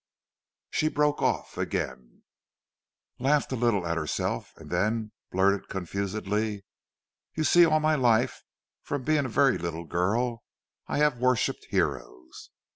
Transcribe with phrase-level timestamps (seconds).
[0.71, 2.23] She broke off again,
[3.19, 6.65] laughed a little at herself and then blurted confusedly:
[7.35, 8.41] "You see all my life,
[8.81, 10.41] from being a very little girl,
[10.87, 12.49] I have worshipped heroes."